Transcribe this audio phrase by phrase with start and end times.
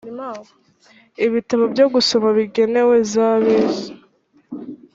[1.25, 3.89] ibitabo byo gusoma bigenewe za bisi